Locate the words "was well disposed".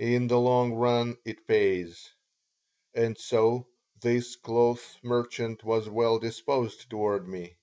5.62-6.90